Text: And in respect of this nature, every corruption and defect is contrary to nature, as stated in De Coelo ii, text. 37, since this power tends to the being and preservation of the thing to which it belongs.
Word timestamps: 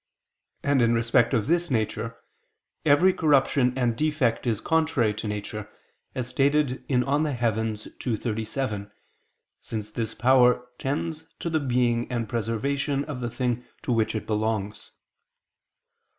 And 0.63 0.81
in 0.81 0.95
respect 0.95 1.31
of 1.31 1.45
this 1.45 1.69
nature, 1.69 2.17
every 2.85 3.13
corruption 3.13 3.71
and 3.77 3.95
defect 3.95 4.47
is 4.47 4.59
contrary 4.59 5.13
to 5.13 5.27
nature, 5.27 5.69
as 6.15 6.27
stated 6.27 6.83
in 6.89 7.01
De 7.01 7.05
Coelo 7.05 7.27
ii, 7.27 8.15
text. 8.17 8.23
37, 8.23 8.91
since 9.61 9.91
this 9.91 10.15
power 10.15 10.67
tends 10.79 11.27
to 11.39 11.51
the 11.51 11.59
being 11.59 12.11
and 12.11 12.27
preservation 12.27 13.05
of 13.05 13.21
the 13.21 13.29
thing 13.29 13.63
to 13.83 13.91
which 13.91 14.15
it 14.15 14.25
belongs. 14.25 14.89